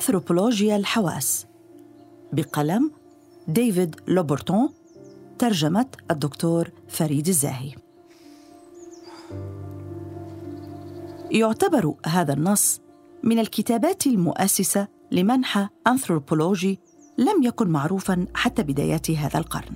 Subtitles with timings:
[0.00, 1.46] أنثروبولوجيا الحواس.
[2.32, 2.90] بقلم
[3.48, 4.68] ديفيد لوبرتون
[5.38, 7.72] ترجمة الدكتور فريد الزاهي.
[11.30, 12.80] يعتبر هذا النص
[13.22, 16.80] من الكتابات المؤسسة لمنحى أنثروبولوجي
[17.18, 19.74] لم يكن معروفا حتى بدايات هذا القرن.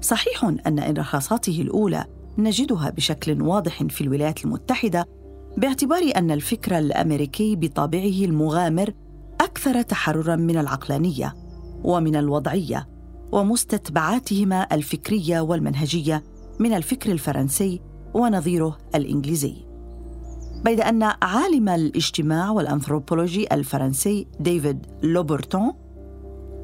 [0.00, 2.04] صحيح أن إنعكاساته الأولى
[2.38, 5.06] نجدها بشكل واضح في الولايات المتحدة
[5.56, 8.94] باعتبار أن الفكر الأمريكي بطابعه المغامر
[9.54, 11.34] أكثر تحرراً من العقلانية
[11.84, 12.88] ومن الوضعية
[13.32, 16.24] ومستتبعاتهما الفكرية والمنهجية
[16.58, 17.80] من الفكر الفرنسي
[18.14, 19.54] ونظيره الإنجليزي.
[20.64, 25.72] بيد أن عالم الاجتماع والأنثروبولوجي الفرنسي ديفيد لوبرتون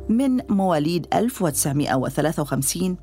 [0.08, 2.96] من مواليد 1953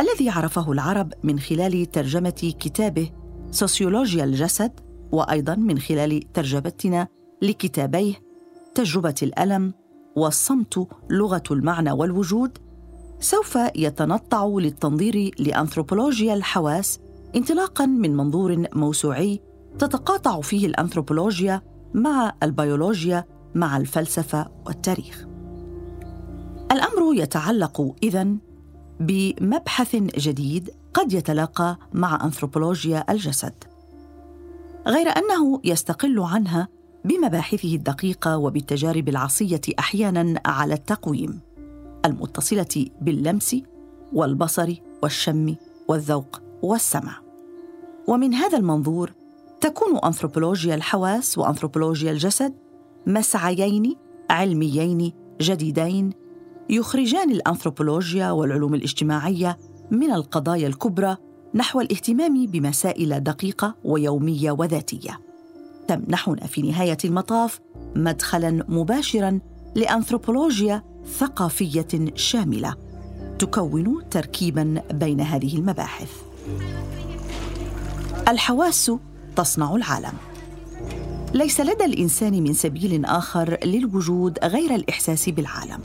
[0.00, 3.10] الذي عرفه العرب من خلال ترجمة كتابه
[3.50, 4.80] سوسيولوجيا الجسد
[5.12, 7.08] وأيضا من خلال ترجمتنا
[7.42, 8.31] لكتابيه
[8.74, 9.74] تجربة الألم
[10.16, 12.58] والصمت لغة المعنى والوجود
[13.20, 17.00] سوف يتنطع للتنظير لأنثروبولوجيا الحواس
[17.36, 19.40] انطلاقا من منظور موسوعي
[19.78, 21.62] تتقاطع فيه الأنثروبولوجيا
[21.94, 25.26] مع البيولوجيا مع الفلسفة والتاريخ.
[26.72, 28.38] الأمر يتعلق إذن
[29.00, 33.54] بمبحث جديد قد يتلاقى مع أنثروبولوجيا الجسد
[34.86, 36.68] غير أنه يستقل عنها
[37.04, 41.40] بمباحثه الدقيقة وبالتجارب العصية أحياناً على التقويم
[42.04, 43.56] المتصلة باللمس
[44.12, 45.54] والبصر والشم
[45.88, 47.18] والذوق والسمع.
[48.08, 49.12] ومن هذا المنظور
[49.60, 52.54] تكون أنثروبولوجيا الحواس وأنثروبولوجيا الجسد
[53.06, 53.96] مسعيين
[54.30, 56.10] علميين جديدين
[56.70, 59.58] يخرجان الأنثروبولوجيا والعلوم الاجتماعية
[59.90, 61.16] من القضايا الكبرى
[61.54, 65.31] نحو الاهتمام بمسائل دقيقة ويومية وذاتية.
[65.88, 67.60] تمنحنا في نهاية المطاف
[67.96, 69.40] مدخلا مباشرا
[69.74, 70.82] لأنثروبولوجيا
[71.18, 72.76] ثقافية شاملة
[73.38, 76.10] تكون تركيبا بين هذه المباحث.
[78.28, 78.92] الحواس
[79.36, 80.12] تصنع العالم.
[81.34, 85.80] ليس لدى الإنسان من سبيل آخر للوجود غير الإحساس بالعالم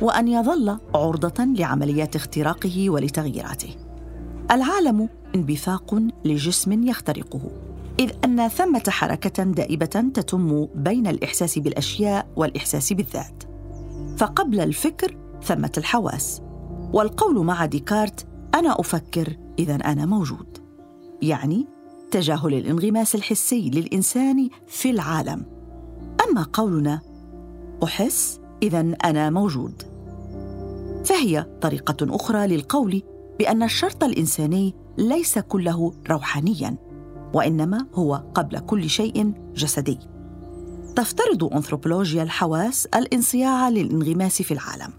[0.00, 3.74] وأن يظل عرضة لعمليات اختراقه ولتغييراته.
[4.50, 7.71] العالم انبثاق لجسم يخترقه.
[8.02, 13.42] إذ أن ثمة حركة دائبة تتم بين الإحساس بالأشياء والإحساس بالذات.
[14.16, 16.42] فقبل الفكر ثمة الحواس.
[16.92, 20.58] والقول مع ديكارت أنا أفكر اذا أنا موجود.
[21.22, 21.66] يعني
[22.10, 25.46] تجاهل الانغماس الحسي للإنسان في العالم.
[26.28, 27.00] أما قولنا
[27.84, 29.82] أحس اذا أنا موجود.
[31.04, 33.02] فهي طريقة أخرى للقول
[33.38, 36.91] بأن الشرط الإنساني ليس كله روحانيا.
[37.32, 39.98] وإنما هو قبل كل شيء جسدي.
[40.96, 44.92] تفترض أنثروبولوجيا الحواس الانصياع للانغماس في العالم.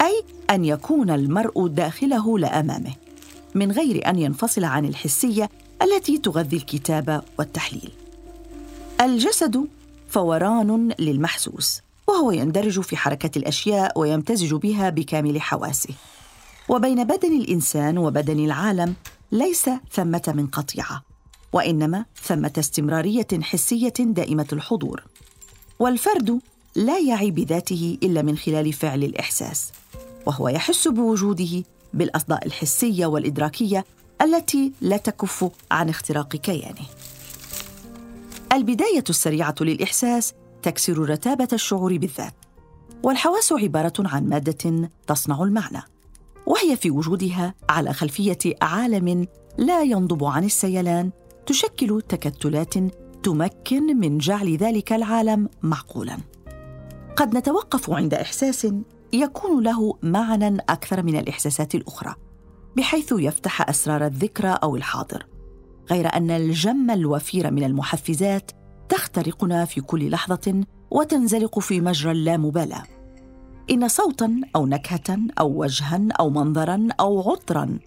[0.00, 2.92] أي أن يكون المرء داخله لا امامه
[3.54, 5.50] من غير أن ينفصل عن الحسية
[5.82, 7.92] التي تغذي الكتابه والتحليل.
[9.00, 9.66] الجسد
[10.08, 15.94] فوران للمحسوس وهو يندرج في حركة الأشياء ويمتزج بها بكامل حواسه.
[16.68, 18.94] وبين بدن الإنسان وبدن العالم
[19.32, 21.11] ليس ثمة من قطيعة.
[21.52, 25.02] وإنما ثمة استمرارية حسية دائمة الحضور.
[25.78, 26.40] والفرد
[26.74, 29.72] لا يعي بذاته إلا من خلال فعل الإحساس
[30.26, 31.64] وهو يحس بوجوده
[31.94, 33.84] بالأصداء الحسية والإدراكية
[34.22, 36.86] التي لا تكف عن اختراق كيانه.
[38.52, 42.34] البداية السريعة للإحساس تكسر رتابة الشعور بالذات
[43.02, 45.82] والحواس عبارة عن مادة تصنع المعنى
[46.46, 49.26] وهي في وجودها على خلفية عالم
[49.58, 51.10] لا ينضب عن السيلان
[51.46, 52.74] تشكل تكتلات
[53.22, 56.18] تمكن من جعل ذلك العالم معقولا.
[57.16, 58.66] قد نتوقف عند إحساس
[59.12, 62.14] يكون له معنى أكثر من الإحساسات الأخرى
[62.76, 65.26] بحيث يفتح أسرار الذكرى أو الحاضر
[65.90, 68.50] غير أن الجم الوفير من المحفزات
[68.88, 72.82] تخترقنا في كل لحظة وتنزلق في مجرى اللامبالاه
[73.70, 77.78] إن صوتا أو نكهه أو وجها أو منظرا أو عطرا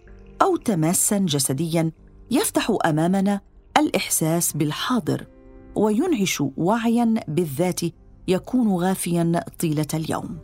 [0.42, 1.92] أو تماسا جسديا
[2.32, 3.42] يفتح أمامنا
[3.78, 5.28] الإحساس بالحاضر
[5.76, 7.82] وينعش وعيا بالذات
[8.28, 10.38] يكون غافيا طيلة اليوم.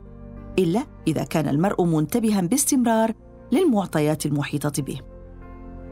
[0.60, 3.14] إلا إذا كان المرء منتبها باستمرار
[3.52, 5.02] للمعطيات المحيطة به.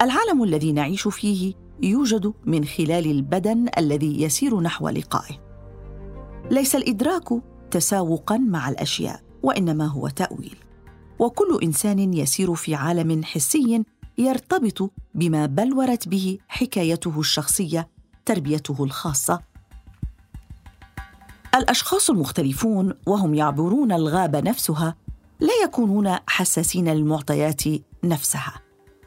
[0.01, 5.35] العالم الذي نعيش فيه يوجد من خلال البدن الذي يسير نحو لقائه.
[6.51, 7.29] ليس الإدراك
[7.71, 10.55] تساوقا مع الأشياء وإنما هو تأويل.
[11.19, 13.83] وكل إنسان يسير في عالم حسي
[14.19, 17.89] يرتبط بما بلورت به حكايته الشخصية
[18.25, 19.41] تربيته الخاصة.
[21.55, 24.95] الأشخاص المختلفون وهم يعبرون الغابه نفسها
[25.39, 27.61] لا يكونون حساسين للمعطيات
[28.03, 28.53] نفسها.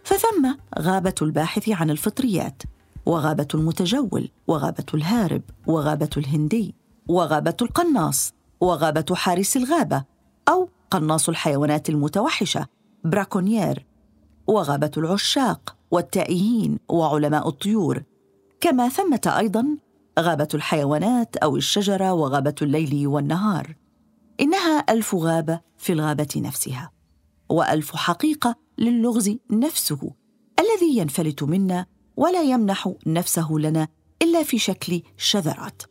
[0.04, 2.62] فثم غابة الباحث عن الفطريات
[3.06, 6.74] وغابة المتجول وغابة الهارب وغابة الهندي
[7.08, 10.04] وغابة القناص وغابة حارس الغابة
[10.48, 12.66] أو قناص الحيوانات المتوحشة
[13.04, 13.86] براكونيير.
[14.46, 18.02] وغابة العشاق والتائهين وعلماء الطيور.
[18.60, 19.76] كما ثمة أيضا
[20.18, 23.76] غابة الحيوانات أو الشجرة وغابة الليل والنهار.
[24.40, 26.90] إنها ألف غابة في الغابة نفسها
[27.48, 30.10] وألف حقيقة للغز نفسه
[30.60, 31.86] الذي ينفلت منا
[32.16, 33.88] ولا يمنح نفسه لنا
[34.22, 35.82] إلا في شكل شذرات.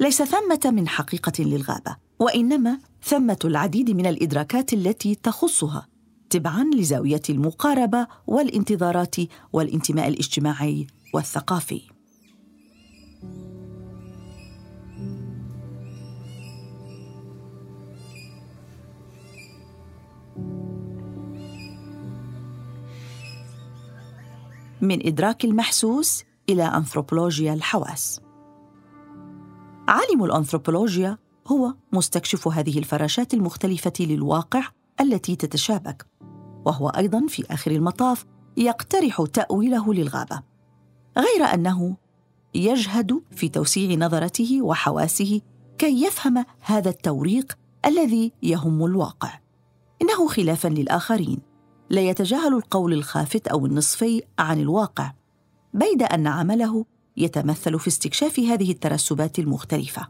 [0.00, 5.86] ليس ثمة من حقيقة للغابة وإنما ثمة العديد من الإدراكات التي تخصها.
[6.32, 9.16] تبعا لزاوية المقاربة والانتظارات
[9.52, 11.82] والانتماء الاجتماعي والثقافي
[24.80, 28.20] من إدراك المحسوس إلى أنثروبولوجيا الحواس.
[29.88, 34.62] عالم الأنثروبولوجيا هو مستكشف هذه الفراشات المختلفة للواقع
[35.00, 36.06] التي تتشابك،
[36.64, 38.24] وهو أيضا في آخر المطاف
[38.56, 40.42] يقترح تأويله للغابة،
[41.18, 41.96] غير أنه
[42.54, 45.40] يجهد في توسيع نظرته وحواسه
[45.78, 49.42] كي يفهم هذا التوريق الذي يهم الواقع.
[50.02, 51.38] إنه خلافا للآخرين
[51.90, 55.12] لا يتجاهل القول الخافت أو النصفي عن الواقع
[55.74, 56.84] بيد أن عمله
[57.16, 60.08] يتمثل في استكشاف هذه الترسبات المختلفة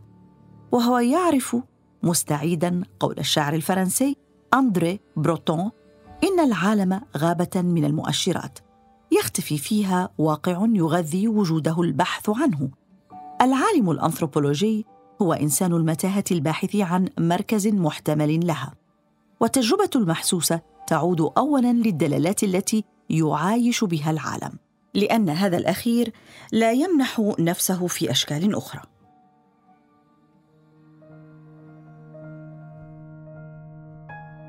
[0.73, 1.57] وهو يعرف
[2.03, 4.17] مستعيدا قول الشاعر الفرنسي
[4.55, 5.71] أندري بروتون
[6.25, 8.59] إن العالم غابة من المؤشرات
[9.13, 12.71] يختفي فيها واقع يغذي وجوده البحث عنه.
[13.43, 14.87] العالم الأنثروبولوجي
[15.23, 18.75] هو إنسان المتاهة الباحث عن مركز محتمل لها.
[19.41, 24.53] والتجربة المحسوسة تعود اولا للدلالات التي يعايش بها العالم
[24.95, 26.13] لأن هذا الأخير
[26.53, 28.92] لا يمنح نفسه في أشكال أخرى.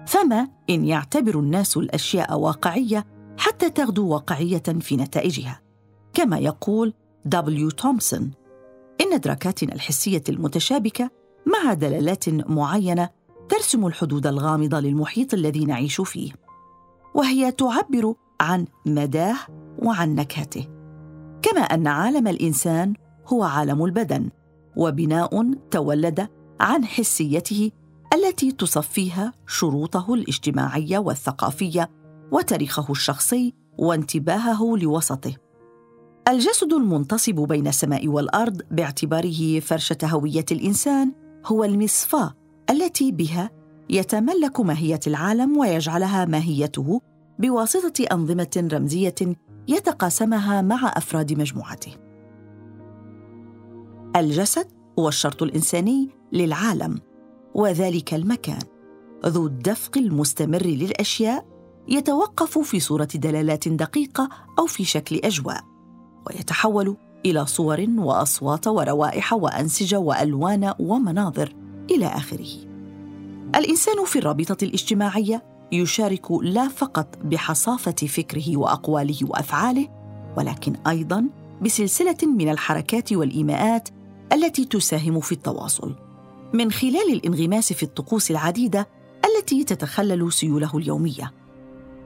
[0.08, 3.06] فما إن يعتبر الناس الأشياء واقعية
[3.38, 5.62] حتى تغدو واقعية في نتائجها.
[6.14, 6.94] كما يقول
[7.26, 8.32] دبليو تومسون
[9.02, 11.10] إن أدراكاتنا الحسية المتشابكة
[11.46, 13.10] مع دلالات معينة
[13.50, 16.32] ترسم الحدود الغامضة للمحيط الذي نعيش فيه
[17.16, 19.36] وهي تعبر عن مداه
[19.80, 20.68] وعن نكهته.
[21.42, 22.94] كما أن عالم الإنسان
[23.28, 24.30] هو عالم البدن
[24.78, 26.28] وبناء تولد
[26.60, 27.72] عن حسيته
[28.14, 31.90] التي تصفيها شروطه الاجتماعيه والثقافيه
[32.32, 35.36] وتاريخه الشخصي وانتباهه لوسطه.
[36.28, 41.12] الجسد المنتصب بين السماء والأرض باعتباره فرشة هوية الإنسان
[41.46, 42.34] هو المصفاه
[42.70, 43.50] التي بها
[43.90, 47.02] يتملك ماهية العالم ويجعلها ماهيته
[47.40, 49.16] بواسطة أنظمة رمزية
[49.68, 51.92] يتقاسمها مع أفراد مجموعته.
[54.16, 54.68] الجسد
[55.00, 57.13] هو الشرط الإنساني للعالم.
[57.54, 58.60] وذلك المكان.
[59.26, 61.46] ذو الدفق المستمر للأشياء
[61.88, 64.30] يتوقف في صورة دلالات دقيقة
[64.60, 65.64] أو في شكل أجواء
[66.28, 71.56] ويتحول إلى صور وأصوات وروائح وأنسجة وألوان ومناظر
[71.92, 72.74] إلى آخره.
[73.56, 79.88] الإنسان في الرابطة الاجتماعية يشارك لا فقط بحصافة فكره وأقواله وأفعاله
[80.38, 81.26] ولكن أيضا
[81.62, 83.90] بسلسلة من الحركات والإيماءات
[84.34, 85.96] التي تساهم في التواصل.
[86.54, 88.88] من خلال الانغماس في الطقوس العديدة
[89.26, 91.34] التي تتخلل سيوله اليومية.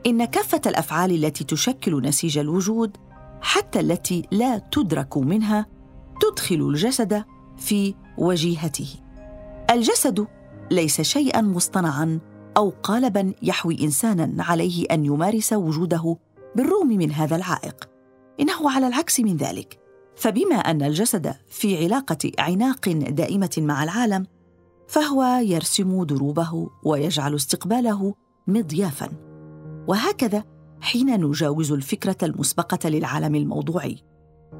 [0.05, 2.97] إن كافة الأفعال التي تشكل نسيج الوجود
[3.41, 5.65] حتى التي لا تدرك منها
[6.21, 7.23] تدخل الجسد
[7.57, 8.87] في وجيهته.
[9.71, 10.27] الجسد
[10.71, 12.19] ليس شيئا مصطنعا
[12.57, 16.17] أو قالبا يحوي انسانا عليه أن يمارس وجوده
[16.55, 17.89] بالرغم من هذا العائق.
[18.39, 19.79] إنه على العكس من ذلك.
[20.15, 24.25] فبما أن الجسد في علاقة عناق دائمة مع العالم
[24.87, 28.13] فهو يرسم دروبه ويجعل استقباله
[28.47, 29.09] مضيافا.
[29.87, 30.43] وهكذا
[30.81, 33.97] حين نجاوز الفكرة المسبقة للعالم الموضوعي.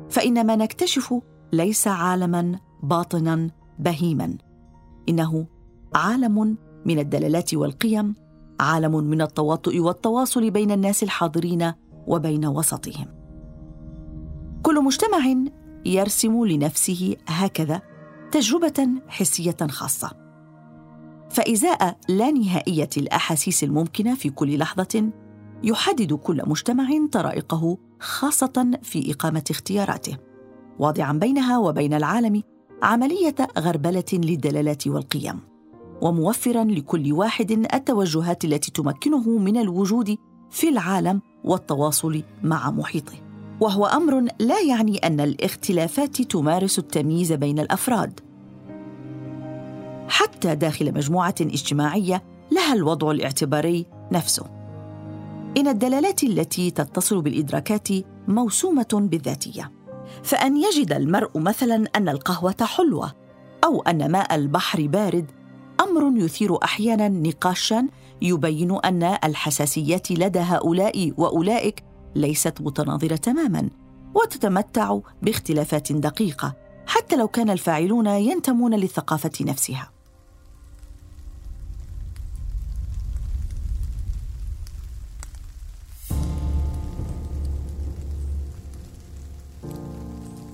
[0.09, 1.13] فإن ما نكتشف
[1.53, 4.37] ليس عالما باطنا بهيما.
[5.09, 5.47] إنه
[5.95, 8.15] عالم من الدلالات والقيم
[8.59, 11.73] عالم من التواطؤ والتواصل بين الناس الحاضرين
[12.07, 13.07] وبين وسطهم.
[14.63, 15.35] كل مجتمع
[15.85, 17.81] يرسم لنفسه هكذا
[18.31, 20.11] تجربة حسية خاصة.
[21.29, 25.09] فإزاء لا نهائية الأحاسيس الممكنة في كل لحظة
[25.63, 30.17] يحدد كل مجتمع طرائقه خاصة في إقامة اختياراته.
[30.79, 32.43] واضعا بينها وبين العالم
[32.83, 35.39] عملية غربلة للدلالات والقيم
[36.01, 40.17] وموفرا لكل واحد التوجهات التي تمكنه من الوجود
[40.49, 43.26] في العالم والتواصل مع محيطه.
[43.59, 48.19] وهو أمر لا يعني أن الاختلافات تمارس التمييز بين الأفراد.
[50.07, 54.45] حتى داخل مجموعة اجتماعية لها الوضع الاعتباري نفسه.
[55.57, 57.87] إن الدلالات التي تتصل بالإدراكات
[58.27, 59.71] موسومة بالذاتية
[60.23, 63.13] فأن يجد المرء مثلا أن القهوة حلوة
[63.63, 65.31] أو أن ماء البحر بارد
[65.81, 67.87] أمر يثير أحيانا نقاشا
[68.21, 71.83] يبين أن الحساسيات لدى هؤلاء وأولئك
[72.17, 73.69] ليست متناظرة تماما
[74.13, 76.55] وتتمتع باختلافات دقيقة
[76.87, 79.91] حتى لو كان الفاعلون ينتمون للثقافة نفسها.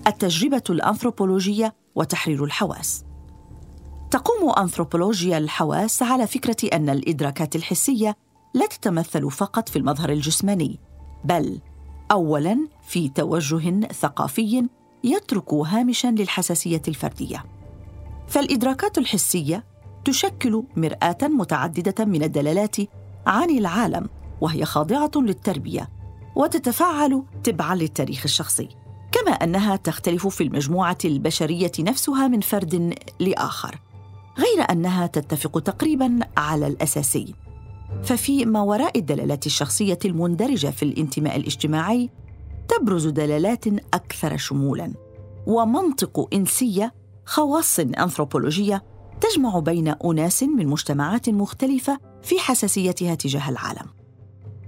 [0.07, 3.03] التجربة الأنثروبولوجية وتحرير الحواس.
[4.11, 8.15] تقوم أنثروبولوجيا الحواس على فكرة أن الإدراكات الحسية
[8.53, 10.79] لا تتمثل فقط في المظهر الجسماني
[11.23, 11.59] بل
[12.11, 14.67] اولا في توجه ثقافي
[15.03, 17.45] يترك هامشا للحساسية الفردية.
[18.27, 19.63] فالإدراكات الحسية
[20.05, 22.75] تشكل مرآة متعددة من الدلالات
[23.27, 24.09] عن العالم
[24.41, 25.89] وهي خاضعة للتربية
[26.35, 28.69] وتتفاعل تبعا للتاريخ الشخصي
[29.11, 33.79] كما أنها تختلف في المجموعة البشرية نفسها من فرد لآخر
[34.37, 37.33] غير أنها تتفق تقريبا على الاساسي
[38.03, 42.09] ففي ما وراء الدلالات الشخصية المندرجة في الانتماء الاجتماعي
[42.67, 44.93] تبرز دلالات أكثر شمولا
[45.47, 46.93] ومنطق إنسية
[47.25, 48.83] خواص أنثروبولوجية
[49.21, 53.85] تجمع بين أناس من مجتمعات مختلفة في حساسيتها تجاه العالم.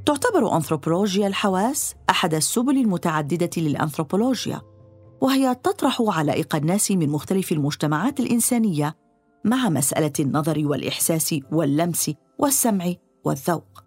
[0.06, 4.62] تعتبر أنثروبولوجيا الحواس أحد السبل المتعددة للأنثروبولوجيا
[5.22, 8.96] وهي تطرح علائق الناس من مختلف المجتمعات الإنسانية
[9.46, 12.94] مع مسألة النظر والإحساس واللمس والسمع
[13.26, 13.84] والذوق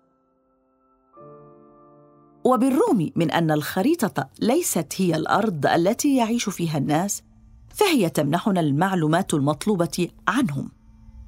[2.45, 7.23] وبالرغم من أن الخريطة ليست هي الأرض التي يعيش فيها الناس
[7.69, 10.71] فهي تمنحنا المعلومات المطلوبة عنهم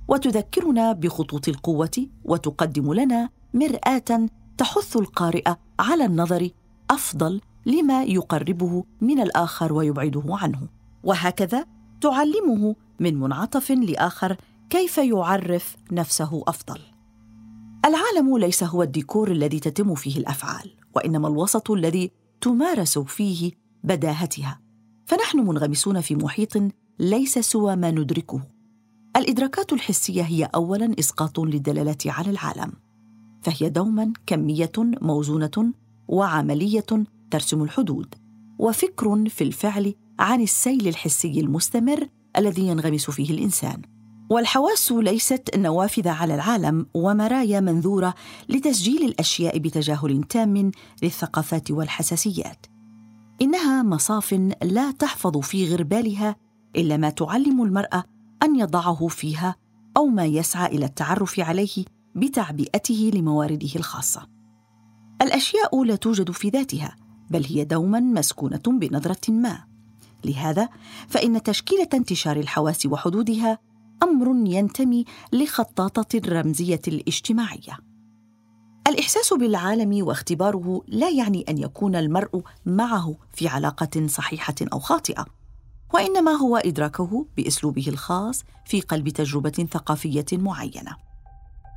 [0.08, 6.50] وتذكرنا بخطوط القوة وتقدم لنا مرآة تحث القارئ على النظر
[6.90, 10.68] أفضل لما يقربه من الآخر ويبعده عنه.
[11.04, 11.66] وهكذا
[12.00, 14.36] تعلمه من منعطف لآخر
[14.70, 16.80] كيف يعرف نفسه أفضل.
[17.84, 22.10] العالم ليس هو الديكور الذي تتم فيه الأفعال وإنما الوسط الذي
[22.40, 23.52] تمارس فيه
[23.84, 24.60] بداهتها.
[25.06, 26.52] فنحن منغمسون في محيط
[26.98, 28.40] ليس سوى ما ندركه.
[29.16, 32.72] الإدراكات الحسية هي اولا إسقاط للدلالة على العالم.
[33.42, 35.72] فهي دوما كمية موزونة
[36.08, 38.14] وعملية ترسم الحدود
[38.58, 43.82] وفكر في الفعل عن السيل الحسي المستمر الذي ينغمس فيه الإنسان.
[44.30, 48.14] والحواس ليست نوافذ على العالم ومرايا منذورة
[48.48, 50.70] لتسجيل الأشياء بتجاهل تام
[51.02, 52.66] للثقافات والحساسيات.
[53.42, 54.32] إنها مصاف
[54.62, 56.36] لا تحفظ في غربالها
[56.76, 58.04] إلا ما تعلم المرأة
[58.42, 59.56] أن يضعه فيها
[59.96, 61.84] أو ما يسعى إلى التعرف عليه
[62.14, 64.26] بتعبئته لموارده الخاصة.
[65.22, 66.96] الأشياء لا توجد في ذاتها
[67.30, 69.64] بل هي دوما مسكونة بنظرة ما.
[70.24, 70.68] لهذا
[71.08, 73.69] فإن تشكيلة انتشار الحواس وحدودها
[74.02, 77.78] أمر ينتمي لخطاطة الرمزية الاجتماعية.
[78.88, 85.26] الإحساس بالعالم واختباره لا يعني أن يكون المرء معه في علاقة صحيحة أو خاطئة
[85.94, 90.96] وإنما هو إدراكه بأسلوبه الخاص في قلب تجربة ثقافية معينة.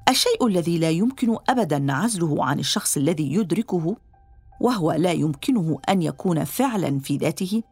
[0.10, 3.96] الشيء الذي لا يمكن ابدا عزله عن الشخص الذي يدركه
[4.60, 7.64] وهو لا يمكنه أن يكون فعلا في ذاته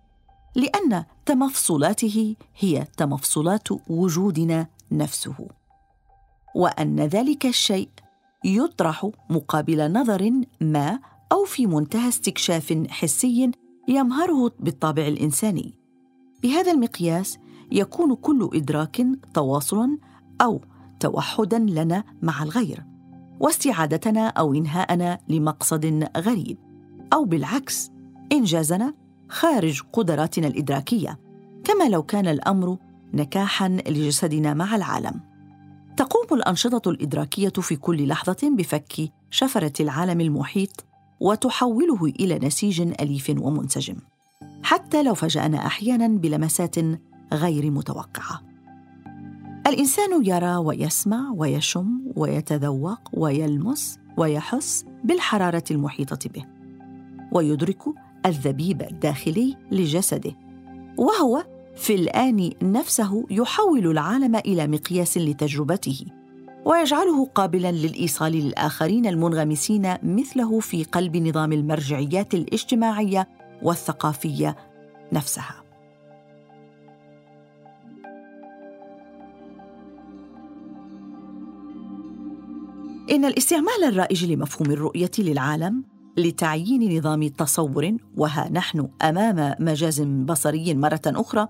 [0.55, 5.47] لأن تمفصلاته هي تمفصلات وجودنا نفسه
[6.55, 7.89] وأن ذلك الشيء
[8.45, 10.99] يطرح مقابل نظر ما
[11.31, 13.51] أو في منتهى استكشاف حسي
[13.87, 15.73] يمهره بالطابع الإنساني.
[16.43, 17.37] بهذا المقياس
[17.71, 19.01] يكون كل إدراك
[19.33, 19.97] تواصلا
[20.41, 20.61] أو
[20.99, 22.85] توحدا لنا مع الغير
[23.39, 26.57] واستعادتنا أو إنهاءنا لمقصد غريب
[27.13, 27.91] أو بالعكس
[28.31, 28.93] إنجازنا
[29.31, 31.19] خارج قدراتنا الإدراكية
[31.63, 32.77] كما لو كان الأمر
[33.13, 35.19] نكاحا لجسدنا مع العالم.
[35.97, 40.85] تقوم الأنشطة الإدراكية في كل لحظة بفك شفرة العالم المحيط
[41.19, 43.95] وتحوله إلى نسيج أليف ومنسجم
[44.63, 46.75] حتى لو فاجأنا أحيانا بلمسات
[47.33, 48.41] غير متوقعة.
[49.67, 56.45] الإنسان يرى ويسمع ويشم ويتذوق ويلمس ويحس بالحرارة المحيطة به
[57.31, 57.83] ويدرك
[58.25, 60.35] الذبيب الداخلي لجسده.
[60.97, 61.43] وهو
[61.75, 66.05] في الآن نفسه يحول العالم إلى مقياس لتجربته
[66.65, 73.27] ويجعله قابلا للإيصال للآخرين المنغمسين مثله في قلب نظام المرجعيات الاجتماعية
[73.61, 74.55] والثقافية
[75.13, 75.63] نفسها.
[83.11, 91.01] إن الاستعمال الرائج لمفهوم الرؤية للعالم لتعيين نظام تصور وها نحن أمام مجاز بصري مرة
[91.07, 91.47] أخرى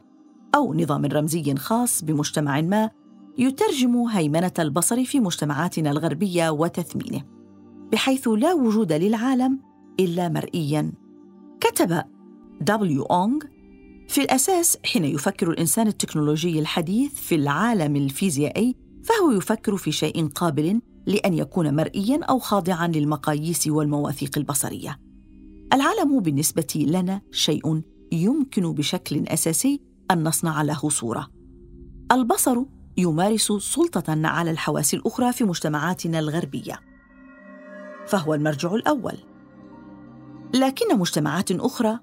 [0.56, 2.90] أو نظام رمزي خاص بمجتمع ما
[3.38, 7.24] يترجم هيمنة البصر في مجتمعاتنا الغربية وتثمينه
[7.92, 9.60] بحيث لا وجود للعالم
[10.00, 10.92] إلا مرئيا.
[11.60, 12.04] كتب
[12.62, 13.40] دبليو أونغ
[14.08, 20.82] في الأساس حين يفكر الإنسان التكنولوجي الحديث في العالم الفيزيائي فهو يفكر في شيء قابل
[21.06, 25.00] لأن يكون مرئيا أو خاضعا للمقاييس والمواثيق البصرية.
[25.74, 27.82] العالم بالنسبة لنا شيء
[28.12, 29.82] يمكن بشكل أساسي
[30.12, 31.28] أن نصنع له صورة.
[32.12, 32.64] البصر
[32.98, 36.80] يمارس سلطة على الحواس الأخرى في مجتمعاتنا الغربية.
[38.08, 39.18] فهو المرجع الأول.
[40.54, 42.00] لكن مجتمعات أخرى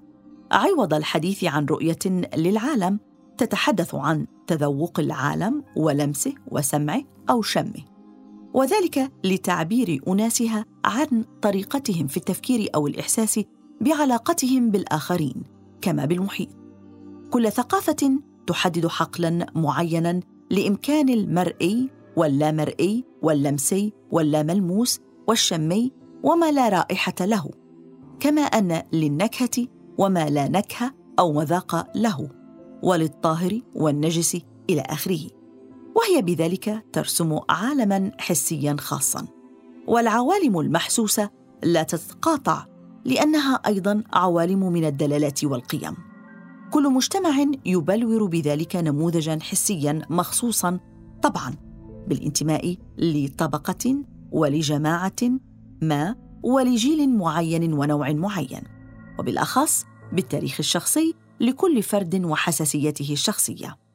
[0.51, 1.99] عوض الحديث عن رؤية
[2.37, 2.99] للعالم
[3.37, 7.98] تتحدث عن تذوق العالم ولمسه وسمعه أو شمه.
[8.53, 13.39] وذلك لتعبير أناسها عن طريقتهم في التفكير أو الإحساس
[13.81, 15.43] بعلاقتهم بالآخرين
[15.81, 16.49] كما بالمحيط.
[17.29, 25.91] كل ثقافة تحدد حقلا معينا لإمكان المرئي واللامرئي واللمسي واللاملموس والشمي
[26.23, 27.51] وما لا رائحة له
[28.19, 32.29] كما أن للنكهة وما لا نكهة أو مذاق له
[32.83, 35.38] وللطاهر والنجس إلى آخره.
[35.99, 39.27] وهي بذلك ترسم عالما حسيا خاصا.
[39.87, 41.29] والعوالم المحسوسة
[41.63, 42.65] لا تتقاطع
[43.05, 45.95] لأنها أيضا عوالم من الدلالات والقيم.
[46.71, 50.79] كل مجتمع يبلور بذلك نموذجا حسيا مخصوصا
[51.21, 51.55] طبعا
[52.07, 55.39] بالانتماء لطبقة ولجماعة
[55.81, 58.61] ما ولجيل معين ونوع معين
[59.19, 63.88] وبالأخص بالتاريخ الشخصي لكل فرد وحساسيته الشخصية.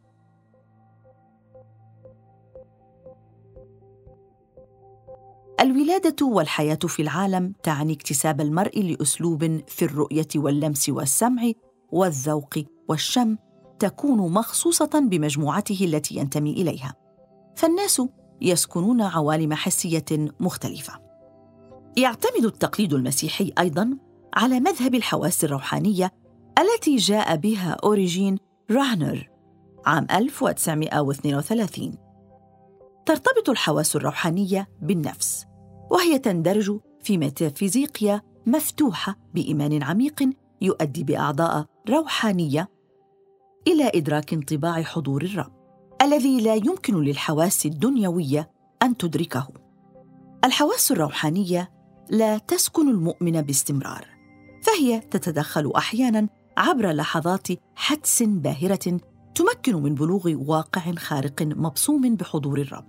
[5.64, 11.52] الولادة والحياة في العالم تعني اكتساب المرء لأسلوب في الرؤية واللمس والسمع
[11.92, 12.54] والذوق
[12.88, 13.36] والشم
[13.78, 16.94] تكون مخصوصة بمجموعته التي ينتمي إليها.
[17.56, 18.02] فالناس
[18.40, 20.04] يسكنون عوالم حسية
[20.40, 20.92] مختلفة.
[21.96, 23.98] يعتمد التقليد المسيحي أيضا
[24.34, 26.10] على مذهب الحواس الروحانية
[26.58, 28.38] التي جاء بها أوريجين
[28.70, 29.30] راهنر
[29.86, 31.94] عام 1932
[33.06, 35.46] ترتبط الحواس الروحانية بالنفس.
[35.94, 40.30] وهي تندرج في ميتافيزيقيا مفتوحة بإيمان عميق
[40.60, 42.68] يؤدي بأعضاء روحانية
[43.68, 45.52] إلى إدراك انطباع حضور الرب
[46.02, 48.50] الذي لا يمكن للحواس الدنيوية
[48.82, 49.48] أن تدركه.
[50.44, 51.70] الحواس الروحانية
[52.10, 54.06] لا تسكن المؤمن باستمرار
[54.62, 59.00] فهي تتدخل أحيانا عبر لحظات حدس باهرة
[59.34, 62.86] تمكن من بلوغ واقع خارق مبصوم بحضور الرب.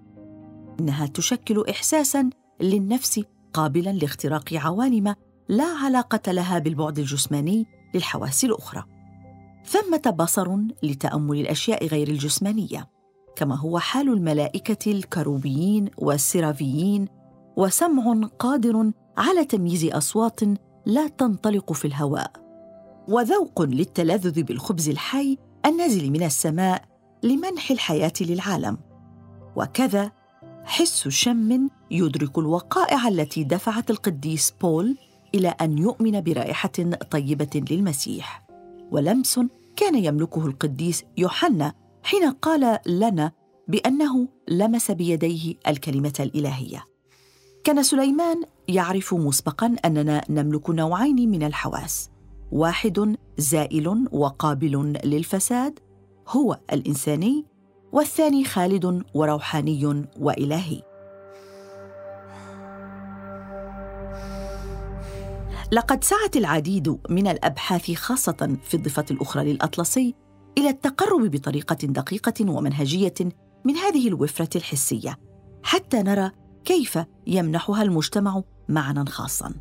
[0.80, 2.30] إنها تشكل احساسا
[2.62, 3.22] للنفس
[3.54, 5.16] قابلا لاختراق عوالم
[5.50, 8.84] لا علاقة لها بالبعد الجسماني للحواس الأخرى.
[9.66, 12.90] ثمة بصر لتأمل الأشياء غير الجسمانية
[13.36, 17.08] كما هو حال الملائكة الكروبيين والسرافيين
[17.58, 20.40] وسمع قادر على تمييز أصوات
[20.86, 22.32] لا تنطلق في الهواء.
[23.08, 26.82] وذوق للتلذذ بالخبز الحي النازل من السماء
[27.24, 28.78] لمنح الحياة للعالم.
[29.56, 30.12] وكذا
[30.66, 34.98] حس شم يدرك الوقائع التي دفعت القديس بول
[35.36, 36.72] إلى أن يؤمن برائحة
[37.12, 38.48] طيبة للمسيح.
[38.92, 39.40] ولمس
[39.76, 41.74] كان يملكه القديس يوحنا
[42.04, 43.32] حين قال لنا
[43.68, 46.86] بأنه لمس بيديه الكلمة الإلهية.
[47.64, 52.10] كان سليمان يعرف مسبقا أننا نملك نوعين من الحواس.
[52.52, 55.80] واحد زائل وقابل للفساد
[56.28, 57.46] هو الإنساني
[57.96, 60.82] والثاني خالد وروحاني وإلهي.
[65.72, 70.16] لقد سعت العديد من الأبحاث خاصة في الضفة الأخرى للأطلسي
[70.58, 73.14] إلى التقرب بطريقة دقيقة ومنهجية
[73.66, 75.18] من هذه الوفرة الحسية
[75.64, 76.32] حتى نرى
[76.66, 79.54] كيف يمنحها المجتمع معنى خاصا.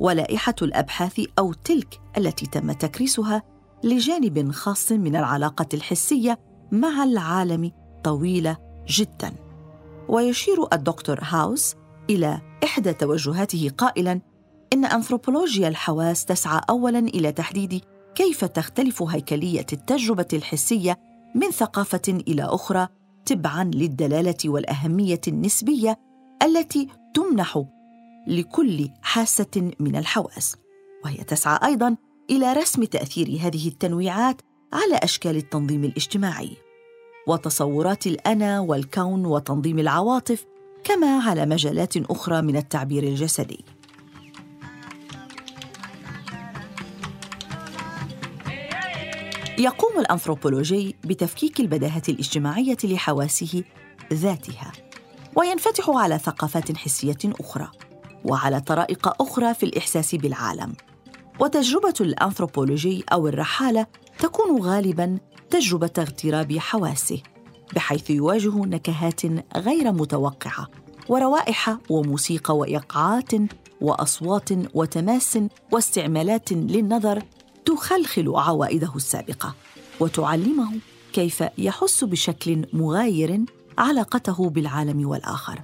[0.00, 3.42] ولائحة الأبحاث أو تلك التي تم تكريسها
[3.84, 7.72] لجانب خاص من العلاقة الحسية مع العالم
[8.04, 8.56] طويلة
[8.88, 9.32] جدا.
[10.08, 11.74] ويشير الدكتور هاوس
[12.10, 14.20] إلى إحدى توجهاته قائلا
[14.72, 20.98] إن أنثروبولوجيا الحواس تسعى اولا إلى تحديد كيف تختلف هيكلية التجربة الحسية
[21.34, 22.88] من ثقافة إلى أخرى
[23.26, 25.98] تبعا للدلالة والأهمية النسبية
[26.42, 27.64] التي تمنح
[28.26, 30.56] لكل حاسة من الحواس.
[31.04, 31.96] وهي تسعى أيضا
[32.30, 36.56] إلى رسم تأثير هذه التنويعات على أشكال التنظيم الاجتماعي
[37.26, 40.46] وتصورات الأنا والكون وتنظيم العواطف
[40.84, 43.64] كما على مجالات أخرى من التعبير الجسدي.
[49.58, 53.64] يقوم الأنثروبولوجي بتفكيك البداهة الاجتماعية لحواسه
[54.12, 54.72] ذاتها
[55.36, 57.70] وينفتح على ثقافات حسية أخرى
[58.24, 60.72] وعلى طرائق أخرى في الإحساس بالعالم.
[61.40, 63.86] وتجربة الأنثروبولوجي أو الرحالة
[64.26, 65.18] تكون غالبا
[65.50, 67.22] تجربة اغتراب حواسه
[67.74, 69.20] بحيث يواجه نكهات
[69.56, 70.68] غير متوقعة
[71.08, 73.30] وروائح وموسيقى وإيقاعات
[73.80, 75.38] وأصوات وتماس
[75.72, 77.22] واستعمالات للنظر
[77.64, 79.54] تخلخل عوائده السابقة
[80.00, 80.72] وتعلمه
[81.12, 83.44] كيف يحس بشكل مغاير
[83.78, 85.60] علاقته بالعالم والآخر.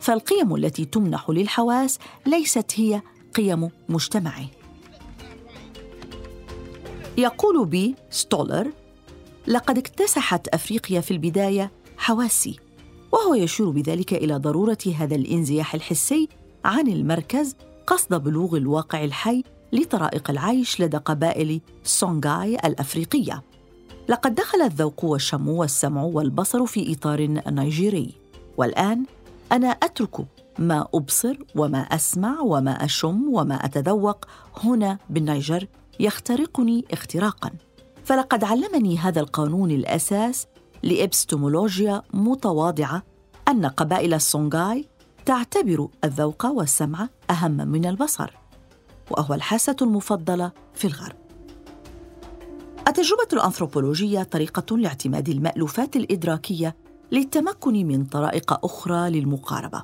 [0.00, 3.02] فالقيم التي تمنح للحواس ليست هي
[3.34, 4.61] قيم مجتمعه.
[7.18, 8.70] يقول بي ستولر
[9.46, 12.56] لقد اكتسحت أفريقيا في البداية حواسي
[13.12, 16.28] وهو يشير بذلك إلى ضرورة هذا الانزياح الحسي
[16.64, 23.42] عن المركز قصد بلوغ الواقع الحي لطرائق العيش لدى قبائل سونغاي الأفريقية.
[24.08, 28.14] لقد دخل الذوق والشم والسمع والبصر في إطار نيجيري
[28.56, 29.04] والآن
[29.52, 30.26] أنا أترك
[30.58, 34.24] ما أبصر وما أسمع وما أشم وما أتذوق
[34.64, 35.66] هنا بالنيجر
[36.00, 37.50] يخترقني اختراقا.
[38.04, 40.46] فلقد علمني هذا القانون الأساس
[40.82, 43.02] لإبستمولوجيا متواضعة
[43.48, 44.88] أن قبائل السونغاي
[45.26, 48.30] تعتبر الذوق والسمع أهم من البصر
[49.10, 51.16] وهو الحاسة المفضلة في الغرب.
[52.88, 56.76] التجربة الأنثروبولوجية طريقة لاعتماد المألوفات الإدراكية
[57.12, 59.82] للتمكن من طرائق أخرى للمقاربة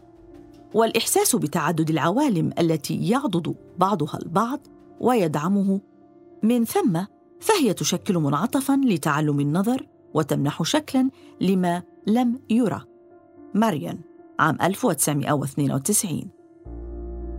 [0.74, 4.60] والإحساس بتعدد العوالم التي يعضد بعضها البعض
[5.00, 5.80] ويدعمه
[6.42, 7.00] من ثم
[7.40, 12.80] فهي تشكل منعطفا لتعلم النظر وتمنح شكلا لما لم يرى.
[13.54, 13.98] ماريان
[14.38, 16.30] عام 1992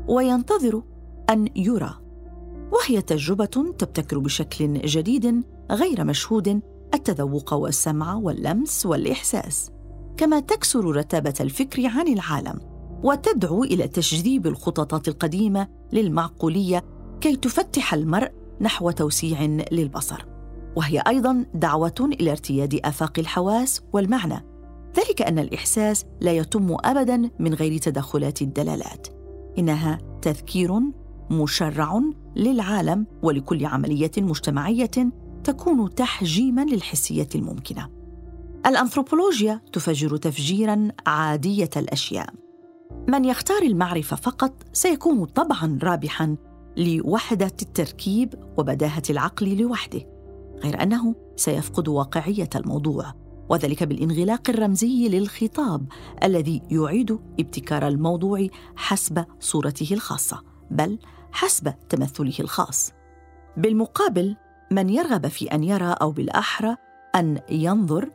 [0.08, 0.84] وينتظر
[1.30, 1.94] أن يرى.
[2.72, 6.62] وهي تجربة تبتكر بشكل جديد غير مشهود
[6.94, 9.72] التذوق والسمع واللمس والإحساس.
[10.18, 12.60] كما تكسر رتابة الفكر عن العالم
[13.04, 16.84] وتدعو إلى تجذيب الخططات القديمة للمعقولية
[17.22, 20.26] كي تفتح المرء نحو توسيع للبصر.
[20.76, 24.45] وهي أيضا دعوة إلى ارتياد آفاق الحواس والمعنى.
[24.98, 29.08] ذلك أن الإحساس لا يتم ابدا من غير تدخلات الدلالات.
[29.58, 30.80] إنها تذكير
[31.32, 32.02] مشرع
[32.36, 35.12] للعالم ولكل عملية مجتمعية
[35.43, 37.89] تكون تحجيما للحسية الممكنة.
[38.65, 42.34] الأنثروبولوجيا تفجر تفجيرا عادية الأشياء.
[43.08, 46.36] من يختار المعرفة فقط سيكون طبعا رابحا
[46.80, 50.02] لوحدة التركيب وبداهة العقل لوحده
[50.63, 53.13] غير أنه سيفقد واقعية الموضوع
[53.50, 55.86] وذلك بالانغلاق الرمزي للخطاب
[56.24, 61.00] الذي يعيد ابتكار الموضوع حسب صورته الخاصة بل
[61.32, 62.92] حسب تمثله الخاص.
[63.58, 64.36] بالمقابل
[64.72, 66.76] من يرغب في أن يرى أو بالأحرى
[67.15, 68.10] أن ينظر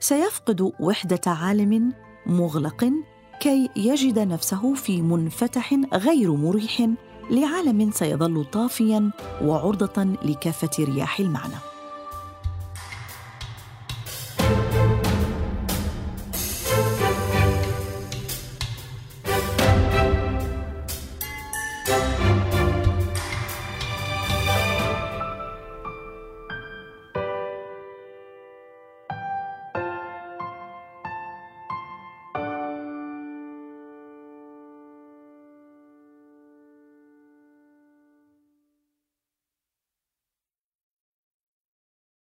[0.00, 1.92] سيفقد وحدة عالم
[2.26, 2.92] مغلق
[3.40, 6.90] كي يجد نفسه في منفتح غير مريح
[7.30, 9.10] لعالم سيظل طافيا
[9.42, 11.69] وعرضة لكافة رياح المعنى.